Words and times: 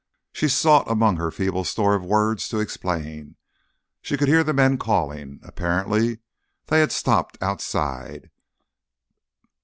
She 0.33 0.47
sought 0.49 0.89
among 0.89 1.17
her 1.17 1.29
feeble 1.29 1.63
store 1.63 1.93
of 1.93 2.03
words 2.03 2.49
to 2.49 2.57
explain. 2.57 3.35
She 4.01 4.17
could 4.17 4.29
hear 4.29 4.43
the 4.43 4.51
men 4.51 4.79
calling. 4.79 5.39
Apparently 5.43 6.21
they 6.65 6.79
had 6.79 6.91
stopped 6.91 7.37
outside. 7.39 8.31